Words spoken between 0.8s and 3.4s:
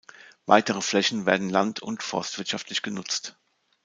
Flächen werden land- und forstwirtschaftlich genutzt.